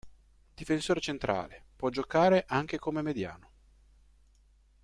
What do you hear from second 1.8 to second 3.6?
giocare anche come mediano.